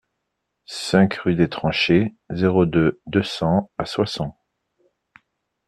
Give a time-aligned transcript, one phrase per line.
[0.65, 4.33] cinq rue des Tranchées, zéro deux, deux cents à Soissons